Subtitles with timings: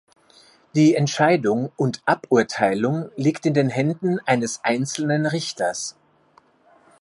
[0.73, 5.95] Die Entscheidung und Aburteilung liegt in den Händen eines einzelnen Richters.